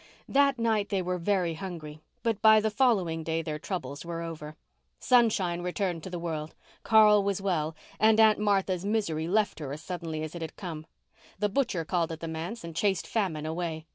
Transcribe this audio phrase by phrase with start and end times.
[0.27, 4.55] That night they were very hungry; but by the following day their troubles were over.
[4.97, 9.83] Sunshine returned to the world; Carl was well and Aunt Martha's misery left her as
[9.83, 10.87] suddenly as it had come;
[11.37, 13.85] the butcher called at the manse and chased famine away.